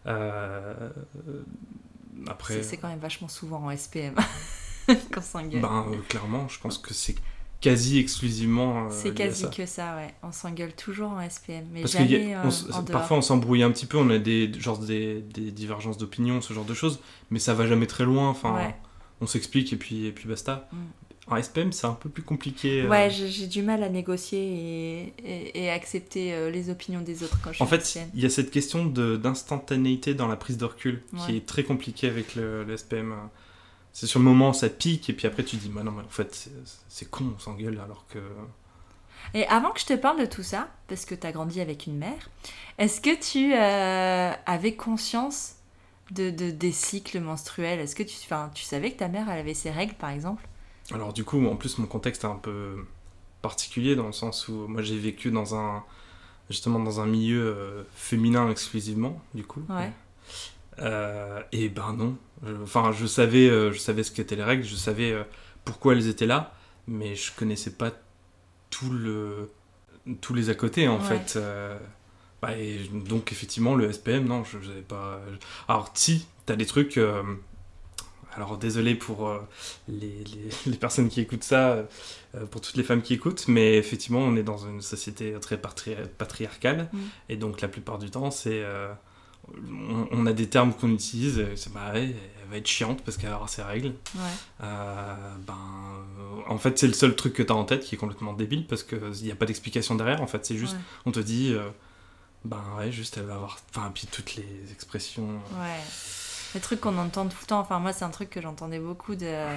[0.05, 0.73] euh,
[2.27, 4.15] après c'est quand même vachement souvent en SPM
[5.11, 7.15] quand s'engueule ben clairement je pense que c'est
[7.63, 8.87] quasi exclusivement.
[8.87, 10.13] Euh, c'est quasi que ça, ouais.
[10.21, 12.35] On s'engueule toujours en SPM, mais Parce jamais
[12.91, 16.53] Parfois, on s'embrouille un petit peu, on a des, genre des, des divergences d'opinion, ce
[16.53, 16.99] genre de choses,
[17.31, 18.29] mais ça va jamais très loin.
[18.29, 18.73] Enfin,
[19.21, 20.67] on s'explique et puis, et puis basta.
[20.71, 20.77] Mm.
[21.27, 22.81] En SPM, c'est un peu plus compliqué.
[22.81, 22.89] Euh.
[22.89, 27.53] Ouais, j'ai du mal à négocier et, et, accepter euh, les opinions des autres quand
[27.53, 31.37] je En fait, il y a cette question d'instantanéité dans la prise de recul qui
[31.37, 33.13] est très compliquée avec le, le SPM
[33.93, 36.09] c'est sur le moment, ça pique, et puis après tu dis, bah non, mais en
[36.09, 36.49] fait,
[36.89, 38.19] c'est con, on s'engueule alors que.
[39.33, 41.87] Et avant que je te parle de tout ça, parce que tu as grandi avec
[41.87, 42.29] une mère,
[42.77, 45.55] est-ce que tu euh, avais conscience
[46.11, 47.79] de, des cycles menstruels?
[47.79, 48.15] Est-ce que tu,
[48.53, 50.45] tu savais que ta mère, elle avait ses règles, par exemple?
[50.91, 52.85] Alors, du coup, en plus, mon contexte est un peu
[53.43, 55.83] particulier dans le sens où moi j'ai vécu dans un
[56.49, 59.91] justement dans un milieu euh, féminin exclusivement du coup ouais.
[60.79, 62.17] Euh, et ben non.
[62.63, 65.23] Enfin, je savais, euh, je savais ce qu'étaient les règles, je savais euh,
[65.65, 66.53] pourquoi elles étaient là,
[66.87, 67.91] mais je connaissais pas
[68.69, 69.51] tout le,
[70.21, 71.39] tous les à côté en fait.
[72.41, 72.49] Bah,
[73.05, 75.21] donc effectivement, le SPM, non, je n'avais pas.
[75.67, 76.99] Alors si, t'as des trucs.
[78.35, 79.31] Alors désolé pour
[79.87, 80.23] les,
[80.65, 81.85] les, personnes qui écoutent ça,
[82.49, 86.89] pour toutes les femmes qui écoutent, mais effectivement on est dans une société très patriarcale,
[86.91, 86.99] mm.
[87.29, 88.63] et donc la plupart du temps c'est
[90.11, 92.15] on, a des termes qu'on utilise, c'est bah elle
[92.49, 93.93] va être chiante parce qu'elle va avoir ses règles.
[94.61, 95.57] Euh, ben,
[96.47, 98.65] en fait, c'est le seul truc que tu as en tête qui est complètement débile
[98.67, 100.21] parce qu'il n'y a pas d'explication derrière.
[100.21, 101.69] En fait, c'est juste, on te dit, euh,
[102.45, 103.59] ben ouais, juste elle va avoir.
[103.69, 105.27] Enfin, puis toutes les expressions.
[105.59, 105.79] Ouais.
[106.55, 107.59] Les trucs qu'on entend tout le temps.
[107.59, 109.47] Enfin, moi, c'est un truc que j'entendais beaucoup de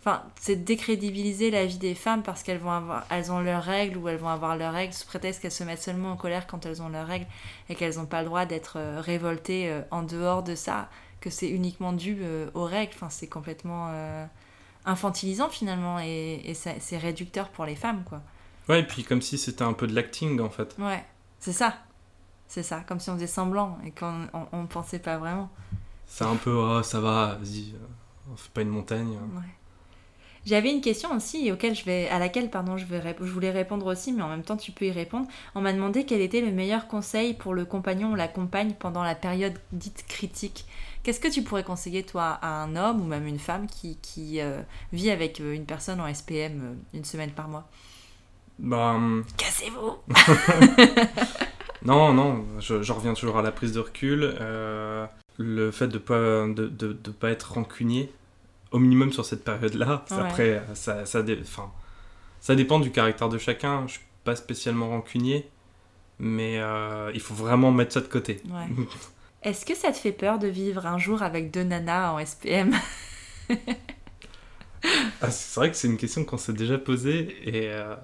[0.00, 3.98] Enfin, c'est décrédibiliser la vie des femmes parce qu'elles vont avoir, elles ont leurs règles
[3.98, 6.64] ou elles vont avoir leurs règles sous prétexte qu'elles se mettent seulement en colère quand
[6.64, 7.26] elles ont leurs règles
[7.68, 10.88] et qu'elles n'ont pas le droit d'être euh, révoltées euh, en dehors de ça,
[11.20, 12.92] que c'est uniquement dû euh, aux règles.
[12.94, 13.92] Enfin, c'est complètement
[14.86, 18.22] infantilisant finalement et, c'est réducteur pour les femmes, quoi.
[18.70, 20.76] Ouais, et puis comme si c'était un peu de l'acting en fait.
[20.78, 21.04] Ouais,
[21.40, 21.74] c'est ça.
[22.48, 25.50] C'est ça, comme si on faisait semblant et qu'on on, pensait pas vraiment.
[26.06, 27.74] C'est un peu, oh, ça va, vas-y,
[28.32, 29.10] on fait pas une montagne.
[29.10, 29.59] Ouais.
[30.50, 33.86] J'avais une question aussi auquel je vais, à laquelle pardon, je, vais, je voulais répondre
[33.86, 35.28] aussi, mais en même temps tu peux y répondre.
[35.54, 39.04] On m'a demandé quel était le meilleur conseil pour le compagnon ou la compagne pendant
[39.04, 40.64] la période dite critique.
[41.04, 44.40] Qu'est-ce que tu pourrais conseiller toi à un homme ou même une femme qui, qui
[44.40, 44.60] euh,
[44.92, 47.68] vit avec euh, une personne en SPM euh, une semaine par mois?
[48.58, 49.24] Bah, hum.
[49.36, 49.98] Cassez-vous
[51.84, 54.34] Non, non, je, je, reviens toujours à la prise de recul.
[55.38, 58.12] le fait de ne pas, de, de, de pas être rancunier
[58.70, 60.04] au minimum sur cette période-là.
[60.10, 61.22] Après, ça, ça,
[62.40, 63.86] ça dépend du caractère de chacun.
[63.86, 65.48] Je suis pas spécialement rancunier,
[66.18, 68.42] mais euh, il faut vraiment mettre ça de côté.
[69.42, 72.74] Est-ce que ça te fait peur de vivre un jour avec deux nanas en SPM
[75.22, 77.94] ah, C'est vrai que c'est une question qu'on s'est déjà posée et euh,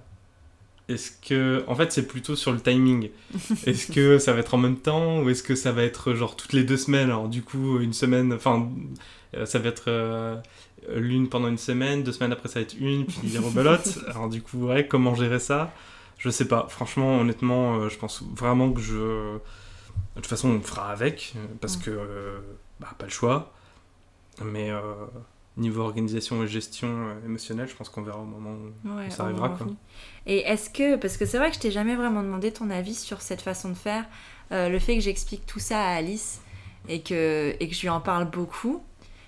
[0.88, 1.64] est-ce que.
[1.66, 3.10] En fait, c'est plutôt sur le timing.
[3.66, 6.36] Est-ce que ça va être en même temps ou est-ce que ça va être genre
[6.36, 7.10] toutes les deux semaines?
[7.10, 8.32] Alors, du coup, une semaine.
[8.32, 8.68] Enfin,
[9.34, 10.36] euh, ça va être euh,
[10.94, 13.98] l'une pendant une semaine, deux semaines après, ça va être une, puis rebelote.
[14.08, 15.72] Alors, du coup, ouais, comment gérer ça?
[16.18, 16.66] Je sais pas.
[16.70, 19.38] Franchement, honnêtement, je pense vraiment que je
[20.16, 22.38] de toute façon, on fera avec, euh, parce que, euh,
[22.80, 23.52] bah, pas le choix.
[24.42, 24.80] Mais euh,
[25.56, 29.50] niveau organisation et gestion émotionnelle, je pense qu'on verra au moment où ça arrivera.
[29.50, 29.66] Quoi.
[30.26, 32.94] Et est-ce que, parce que c'est vrai que je t'ai jamais vraiment demandé ton avis
[32.94, 34.04] sur cette façon de faire,
[34.50, 36.40] le fait que j'explique tout ça à Alice
[36.88, 38.82] et que, et que je lui en parle beaucoup,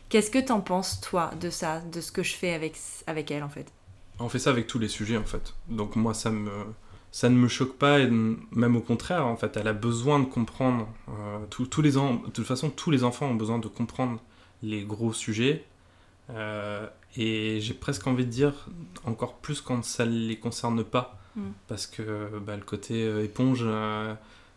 [0.09, 3.43] qu'est-ce que t'en penses, toi, de ça, de ce que je fais avec, avec elle,
[3.43, 3.73] en fait?
[4.19, 5.55] On fait ça avec tous les sujets, en fait.
[5.69, 6.51] Donc moi, ça me
[7.11, 10.27] ça ne me choque pas, et même au contraire, en fait, elle a besoin de
[10.27, 10.89] comprendre.
[11.09, 14.21] Euh, tous les de toute façon, tous les enfants ont besoin de comprendre
[14.63, 15.65] les gros sujets.
[16.31, 16.87] Euh,
[17.17, 18.69] et j'ai presque envie de dire
[19.05, 21.19] encore plus quand ça ne les concerne pas.
[21.37, 21.49] Mm.
[21.69, 23.65] Parce que bah, le côté euh, éponge,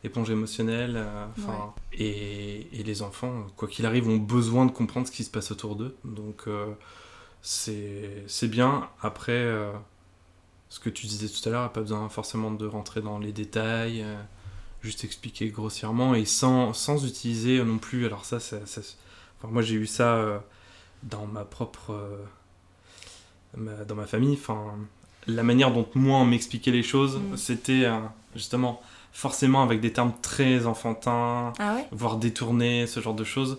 [0.04, 1.04] éponge émotionnelle,
[1.94, 5.52] et, et, les enfants, quoi qu'il arrive, ont besoin de comprendre ce qui se passe
[5.52, 5.96] autour d'eux.
[6.04, 6.48] Donc
[7.42, 8.90] c'est bien.
[9.02, 9.46] Après
[10.72, 14.04] ce que tu disais tout à l'heure, pas besoin forcément de rentrer dans les détails,
[14.04, 14.16] euh,
[14.82, 18.06] juste expliquer grossièrement et sans, sans utiliser non plus.
[18.06, 18.64] Alors, ça, ça,
[19.44, 20.40] moi j'ai eu ça euh,
[21.04, 21.92] dans ma propre.
[23.58, 24.34] Euh, dans ma famille.
[24.34, 24.78] Enfin,
[25.28, 27.38] la manière dont moi on m'expliquait les choses, mm.
[27.38, 27.90] c'était
[28.34, 33.58] justement forcément avec des termes très enfantins, ah voire détournés, ce genre de choses.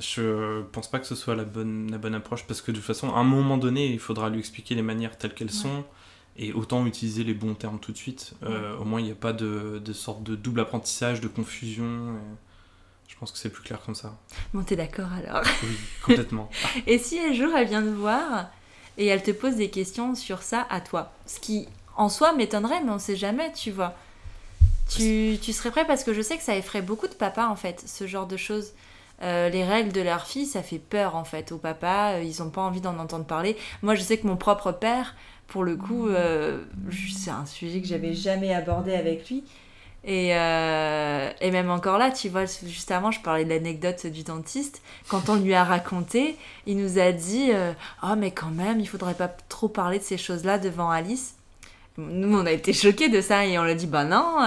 [0.00, 2.86] Je pense pas que ce soit la bonne, la bonne approche parce que de toute
[2.86, 5.84] façon, à un moment donné, il faudra lui expliquer les manières telles qu'elles sont
[6.36, 8.34] et autant utiliser les bons termes tout de suite.
[8.42, 12.16] Euh, au moins, il n'y a pas de, de, sorte de double apprentissage, de confusion.
[13.10, 14.16] Je pense que c'est plus clair comme ça.
[14.54, 16.48] Bon, t'es d'accord alors Oui, complètement.
[16.86, 18.48] et si un jour elle vient te voir
[18.96, 21.12] et elle te pose des questions sur ça à toi?
[21.26, 23.94] Ce qui en soi m'étonnerait, mais on sait jamais, tu vois.
[24.88, 25.84] Tu, tu, serais prêt?
[25.86, 28.36] Parce que je sais que ça effraie beaucoup de papas en fait, ce genre de
[28.36, 28.72] choses.
[29.22, 32.42] Euh, les règles de leur fille, ça fait peur en fait aux papas, euh, ils
[32.42, 33.56] n'ont pas envie d'en entendre parler.
[33.82, 35.14] Moi je sais que mon propre père,
[35.46, 36.62] pour le coup, euh,
[37.18, 39.44] c'est un sujet que j'avais jamais abordé avec lui.
[40.04, 44.22] Et, euh, et, même encore là, tu vois, juste avant, je parlais de l'anecdote du
[44.22, 44.80] dentiste.
[45.08, 46.36] Quand on lui a raconté,
[46.66, 50.04] il nous a dit euh, Oh, mais quand même, il faudrait pas trop parler de
[50.04, 51.34] ces choses-là devant Alice.
[51.98, 54.38] Nous, on a été choqués de ça et on l'a dit Bah non.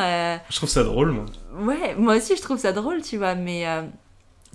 [0.49, 1.25] Je trouve ça drôle, moi.
[1.59, 3.65] Ouais, moi aussi, je trouve ça drôle, tu vois, mais.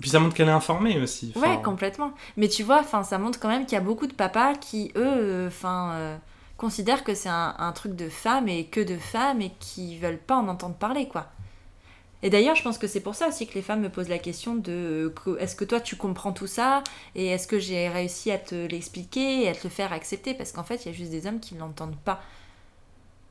[0.01, 1.31] Puis ça montre qu'elle est informée aussi.
[1.37, 2.11] Ouais, complètement.
[2.35, 5.45] Mais tu vois, ça montre quand même qu'il y a beaucoup de papas qui, eux,
[5.47, 6.19] enfin
[6.59, 10.35] considèrent que c'est un, truc de femmes et que de femmes et qui veulent pas
[10.35, 11.31] en entendre parler, quoi.
[12.21, 14.19] Et d'ailleurs, je pense que c'est pour ça aussi que les femmes me posent la
[14.19, 16.83] question de est-ce que toi tu comprends tout ça
[17.15, 20.33] et est-ce que j'ai réussi à te l'expliquer et à te le faire accepter?
[20.33, 22.21] Parce qu'en fait, il y a juste des hommes qui ne l'entendent pas.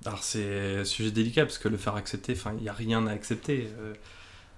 [0.07, 3.07] Alors c'est un sujet délicat parce que le faire accepter, enfin, il n'y a rien
[3.07, 3.69] à accepter.
[3.79, 3.93] Euh,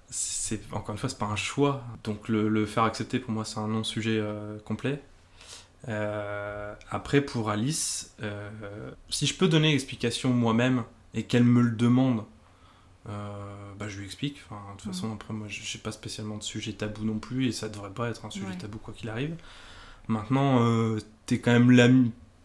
[0.09, 1.83] c'est encore une fois, c'est pas un choix.
[2.05, 5.01] Donc le, faire accepter pour moi, c'est un non-sujet euh, complet.
[5.87, 8.49] Euh, après, pour Alice, euh,
[9.09, 12.23] si je peux donner l'explication moi-même et qu'elle me le demande,
[13.09, 14.41] euh, bah, je lui explique.
[14.45, 17.47] Enfin, de toute façon, après, moi, je n'ai pas spécialement de sujet tabou non plus
[17.47, 19.35] et ça devrait pas être un sujet tabou quoi qu'il arrive.
[20.07, 20.59] Maintenant,
[21.25, 21.87] tu es quand même la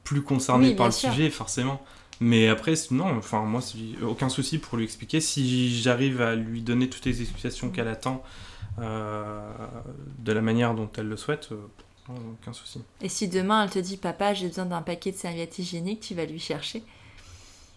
[0.04, 1.82] plus concernée par le sujet, forcément.
[2.20, 3.60] Mais après, non, enfin, moi,
[4.02, 5.20] aucun souci pour lui expliquer.
[5.20, 8.22] Si j'arrive à lui donner toutes les explications qu'elle attend
[8.78, 11.50] de la manière dont elle le souhaite,
[12.14, 12.82] aucun souci.
[13.00, 16.14] Et si demain elle te dit papa j'ai besoin d'un paquet de serviettes hygiéniques, tu
[16.14, 16.82] vas lui chercher?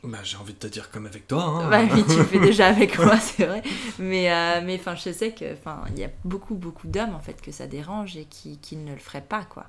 [0.04, 1.44] Bah, j'ai envie de te dire comme avec toi.
[1.44, 1.70] Hein.
[1.70, 3.62] Bah oui, tu le fais déjà avec moi, c'est vrai.
[3.98, 7.20] Mais, euh, mais enfin, je sais que enfin, il y a beaucoup, beaucoup d'hommes en
[7.20, 9.66] fait que ça dérange et qui, qui ne le feraient pas, quoi.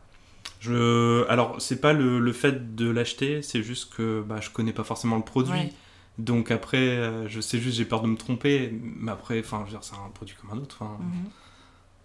[0.60, 1.26] Je...
[1.28, 4.84] Alors, c'est pas le, le, fait de l'acheter, c'est juste que bah, je connais pas
[4.84, 5.72] forcément le produit.
[6.18, 8.70] Donc après, euh, je sais juste, j'ai peur de me tromper.
[8.80, 10.84] Mais après, enfin, c'est un produit comme un autre.
[10.84, 11.30] Mhm.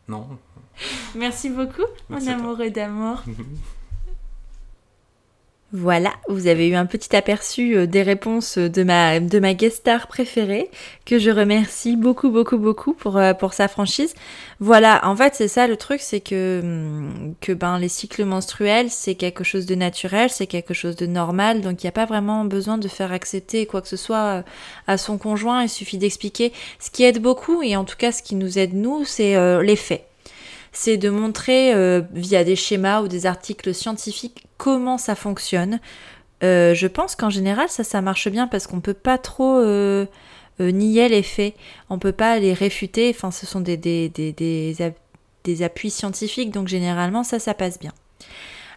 [0.07, 0.27] Non.
[1.15, 3.23] Merci beaucoup, mon amoureux d'amour.
[5.77, 9.79] Voilà, vous avez eu un petit aperçu euh, des réponses de ma, de ma guest
[9.79, 10.71] star préférée,
[11.05, 14.13] que je remercie beaucoup, beaucoup, beaucoup pour, euh, pour sa franchise.
[14.61, 18.89] Voilà, en fait, c'est ça le truc, c'est que, hum, que ben, les cycles menstruels,
[18.89, 22.05] c'est quelque chose de naturel, c'est quelque chose de normal, donc il n'y a pas
[22.05, 24.41] vraiment besoin de faire accepter quoi que ce soit euh,
[24.87, 26.53] à son conjoint, il suffit d'expliquer.
[26.79, 29.75] Ce qui aide beaucoup, et en tout cas ce qui nous aide nous, c'est les
[29.75, 30.05] faits
[30.75, 35.79] c'est de montrer euh, via des schémas ou des articles scientifiques comment ça fonctionne.
[36.43, 40.05] Euh, je pense qu'en général, ça, ça marche bien parce qu'on peut pas trop euh,
[40.59, 41.55] nier les faits.
[41.89, 43.09] On peut pas les réfuter.
[43.15, 47.93] Enfin, ce sont des, des, des, des, appuis scientifiques, donc généralement, ça, ça passe bien.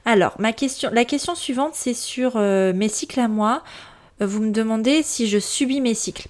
[0.05, 3.65] Alors, ma question, la question suivante, c'est sur mes cycles à moi.
[4.21, 6.29] Vous me demandez si je subis mes cycles.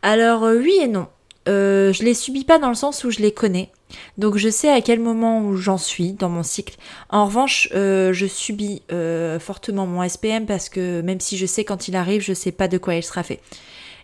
[0.00, 1.08] Alors, oui et non.
[1.48, 3.70] Euh, je les subis pas dans le sens où je les connais.
[4.16, 6.76] Donc je sais à quel moment où j'en suis dans mon cycle.
[7.10, 11.64] En revanche, euh, je subis euh, fortement mon SPM parce que même si je sais
[11.64, 13.40] quand il arrive, je sais pas de quoi il sera fait.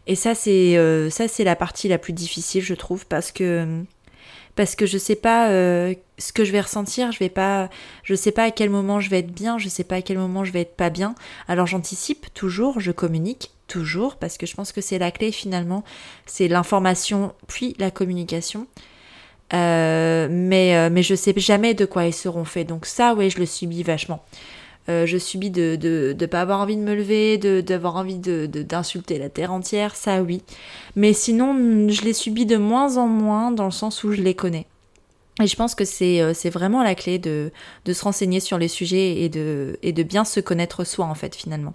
[0.07, 0.77] Et ça c'est
[1.11, 3.83] ça c'est la partie la plus difficile je trouve parce que
[4.57, 7.69] parce que je sais pas ce que je vais ressentir, je vais pas,
[8.05, 10.19] je sais pas à quel moment je vais être bien, je sais pas à quel
[10.19, 11.15] moment je vais être pas bien.
[11.47, 15.85] Alors j'anticipe toujours, je communique toujours parce que je pense que c'est la clé finalement,
[16.27, 18.67] c'est l'information puis la communication.
[19.55, 23.31] Euh, mais euh, mais je sais jamais de quoi ils seront faits, donc ça ouais
[23.31, 24.23] je le subis vachement.
[24.91, 25.79] Euh, je subis de
[26.19, 30.23] ne pas avoir envie de me lever, d'avoir envie d'insulter de, la terre entière, ça
[30.23, 30.43] oui.
[30.97, 31.55] Mais sinon,
[31.91, 34.67] je les subis de moins en moins dans le sens où je les connais.
[35.43, 37.53] Et je pense que c'est vraiment la clé de,
[37.87, 41.37] se renseigner sur les sujets et de, et de bien se connaître soi en fait
[41.37, 41.75] finalement.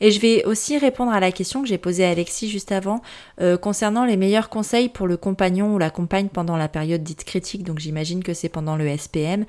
[0.00, 3.02] Et je vais aussi répondre à la question que j'ai posée à Alexis juste avant
[3.40, 7.24] euh, concernant les meilleurs conseils pour le compagnon ou la compagne pendant la période dite
[7.24, 9.44] critique, donc j'imagine que c'est pendant le SPM.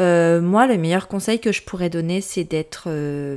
[0.00, 3.36] Euh, moi, le meilleur conseil que je pourrais donner, c'est d'être euh,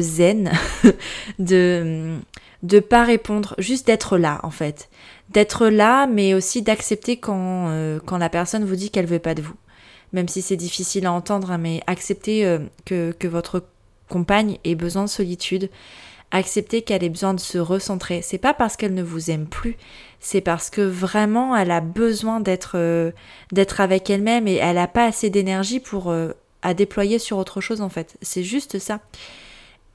[0.00, 0.52] zen,
[1.38, 2.16] de
[2.62, 4.88] de pas répondre, juste d'être là en fait,
[5.28, 7.68] d'être là, mais aussi d'accepter quand
[8.18, 9.54] la personne vous dit qu'elle veut pas de vous,
[10.14, 13.62] même si c'est difficile à entendre, hein, mais accepter que que votre
[14.14, 15.70] compagne ait besoin de solitude,
[16.30, 18.22] accepter qu'elle ait besoin de se recentrer.
[18.22, 19.76] C'est pas parce qu'elle ne vous aime plus,
[20.20, 23.10] c'est parce que vraiment elle a besoin d'être euh,
[23.50, 26.30] d'être avec elle-même et elle n'a pas assez d'énergie pour euh,
[26.62, 28.16] à déployer sur autre chose en fait.
[28.22, 29.00] C'est juste ça.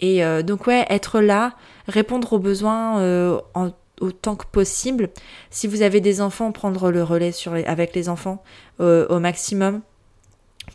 [0.02, 1.54] Et euh, donc ouais, être là,
[1.88, 3.02] répondre aux besoins
[4.02, 5.10] autant que possible.
[5.50, 7.32] Si vous avez des enfants, prendre le relais
[7.66, 8.44] avec les enfants
[8.80, 9.82] au maximum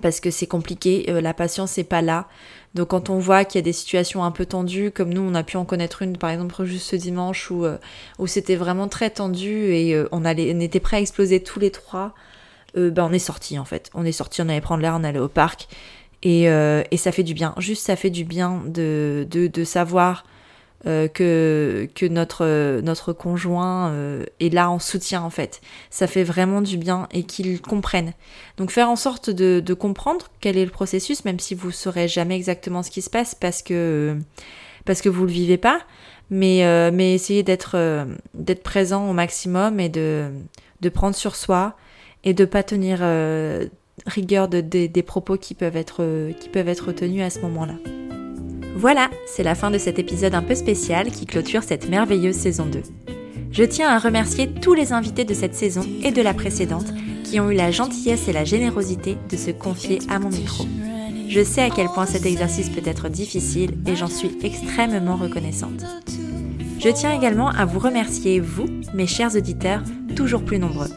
[0.02, 2.28] parce que c'est compliqué, la patience n'est pas là.
[2.74, 5.34] Donc quand on voit qu'il y a des situations un peu tendues, comme nous on
[5.34, 7.78] a pu en connaître une par exemple juste ce dimanche où, euh,
[8.18, 11.60] où c'était vraiment très tendu et euh, on, allait, on était prêts à exploser tous
[11.60, 12.14] les trois,
[12.76, 13.90] euh, ben on est sorti en fait.
[13.94, 15.68] On est sorti, on allait prendre l'air, on allait au parc
[16.22, 17.54] et, et, ça fait du bien.
[17.58, 20.24] Juste ça fait du bien de, de, de savoir
[20.86, 25.62] euh, que, que notre, notre conjoint euh, est là en soutien en fait.
[25.88, 28.12] Ça fait vraiment du bien et qu'ils comprennent.
[28.58, 32.06] Donc faire en sorte de, de, comprendre quel est le processus, même si vous saurez
[32.06, 34.18] jamais exactement ce qui se passe parce que,
[34.84, 35.80] parce que vous le vivez pas,
[36.28, 40.28] mais, euh, mais essayer d'être d'être présent au maximum et de,
[40.82, 41.76] de prendre sur soi
[42.24, 42.98] et de pas tenir
[44.06, 48.03] rigueur de, des propos qui peuvent être, qui peuvent être tenus à ce moment-là.
[48.76, 52.66] Voilà, c'est la fin de cet épisode un peu spécial qui clôture cette merveilleuse saison
[52.66, 52.82] 2.
[53.52, 57.38] Je tiens à remercier tous les invités de cette saison et de la précédente qui
[57.38, 60.66] ont eu la gentillesse et la générosité de se confier à mon micro.
[61.28, 65.84] Je sais à quel point cet exercice peut être difficile et j'en suis extrêmement reconnaissante.
[66.80, 69.82] Je tiens également à vous remercier, vous, mes chers auditeurs,
[70.16, 70.90] toujours plus nombreux.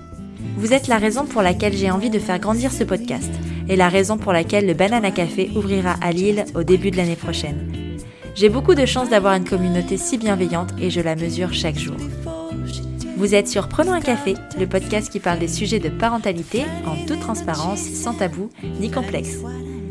[0.57, 3.29] Vous êtes la raison pour laquelle j'ai envie de faire grandir ce podcast
[3.69, 7.15] et la raison pour laquelle le Banana Café ouvrira à Lille au début de l'année
[7.15, 7.71] prochaine.
[8.33, 11.95] J'ai beaucoup de chance d'avoir une communauté si bienveillante et je la mesure chaque jour.
[13.17, 17.05] Vous êtes sur Prenons un café, le podcast qui parle des sujets de parentalité en
[17.05, 19.37] toute transparence, sans tabou ni complexe.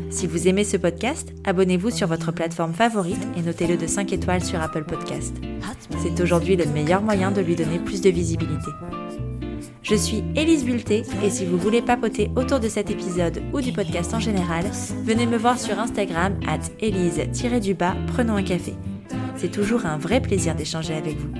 [0.09, 4.43] Si vous aimez ce podcast, abonnez-vous sur votre plateforme favorite et notez-le de 5 étoiles
[4.43, 5.33] sur Apple Podcast.
[6.03, 8.71] C'est aujourd'hui le meilleur moyen de lui donner plus de visibilité.
[9.89, 13.71] Je suis Élise Bulté et si vous voulez papoter autour de cet épisode ou du
[13.71, 14.65] podcast en général,
[15.05, 18.73] venez me voir sur Instagram at Élise-du-bas Prenons un café.
[19.37, 21.31] C'est toujours un vrai plaisir d'échanger avec vous.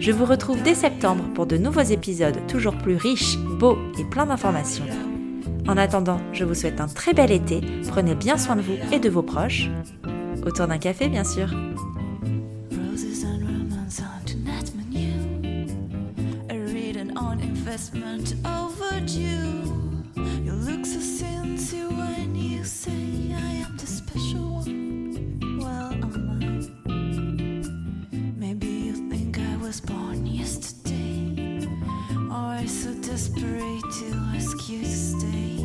[0.00, 4.26] Je vous retrouve dès septembre pour de nouveaux épisodes toujours plus riches, beaux et pleins
[4.26, 4.84] d'informations.
[5.66, 8.98] En attendant, je vous souhaite un très bel été, prenez bien soin de vous et
[8.98, 9.70] de vos proches.
[10.44, 11.48] Autour d'un café, bien sûr.
[17.92, 20.04] Investment overdue.
[20.16, 25.58] You look so sincere when you say I am the special one.
[25.60, 26.92] Well, am I?
[28.38, 31.66] Maybe you think I was born yesterday,
[32.30, 35.56] or so desperate to ask you to stay.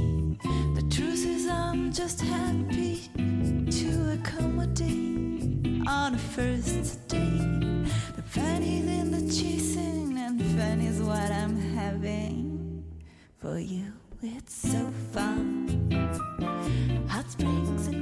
[0.76, 7.86] The truth is, I'm just happy to accommodate on a first date.
[8.16, 9.95] The pennies in the chasing,
[10.56, 12.84] fun is what I'm having
[13.40, 13.92] for you.
[14.22, 15.92] It's so fun.
[17.10, 17.95] Hot spring.